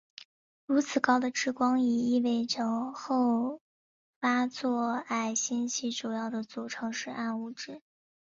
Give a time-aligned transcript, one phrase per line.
[0.65, 3.61] 如此高的质光比意味着后
[4.19, 7.83] 发座矮星系主要的组成是暗物质。